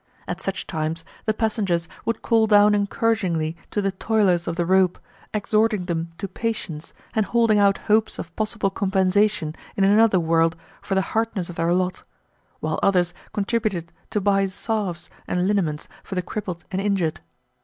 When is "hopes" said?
7.85-8.17